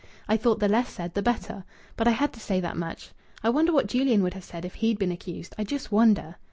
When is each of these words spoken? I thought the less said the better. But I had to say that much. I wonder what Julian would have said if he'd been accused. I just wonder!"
I 0.27 0.35
thought 0.35 0.59
the 0.59 0.67
less 0.67 0.89
said 0.89 1.13
the 1.13 1.21
better. 1.21 1.63
But 1.95 2.07
I 2.07 2.11
had 2.17 2.33
to 2.33 2.39
say 2.39 2.59
that 2.59 2.75
much. 2.75 3.11
I 3.43 3.51
wonder 3.51 3.71
what 3.71 3.85
Julian 3.85 4.23
would 4.23 4.33
have 4.33 4.43
said 4.43 4.65
if 4.65 4.73
he'd 4.81 4.97
been 4.97 5.11
accused. 5.11 5.53
I 5.59 5.63
just 5.63 5.91
wonder!" 5.91 6.37